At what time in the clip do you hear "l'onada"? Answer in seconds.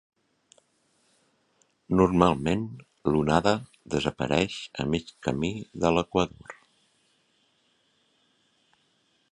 3.11-3.53